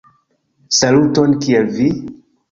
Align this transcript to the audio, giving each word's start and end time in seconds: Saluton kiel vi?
Saluton 0.77 1.35
kiel 1.43 1.69
vi? 1.75 1.87